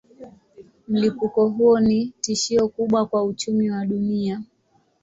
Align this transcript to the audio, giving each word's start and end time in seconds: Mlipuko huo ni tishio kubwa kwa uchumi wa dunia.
Mlipuko 0.87 1.49
huo 1.49 1.79
ni 1.79 2.13
tishio 2.21 2.67
kubwa 2.67 3.05
kwa 3.05 3.23
uchumi 3.23 3.71
wa 3.71 3.85
dunia. 3.85 4.41